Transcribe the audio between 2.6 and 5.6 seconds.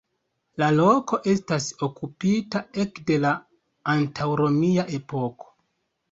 ekde la antaŭromia epoko.